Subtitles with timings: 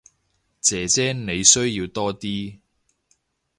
[0.59, 2.59] 姐姐你需要多啲